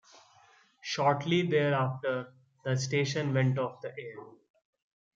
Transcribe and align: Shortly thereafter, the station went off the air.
Shortly 0.81 1.43
thereafter, 1.43 2.33
the 2.65 2.75
station 2.75 3.35
went 3.35 3.59
off 3.59 3.81
the 3.81 3.89
air. 3.95 4.17